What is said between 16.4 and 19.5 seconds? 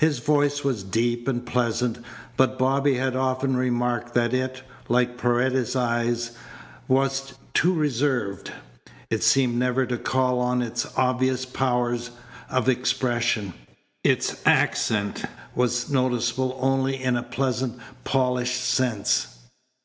only in a pleasant, polished sense.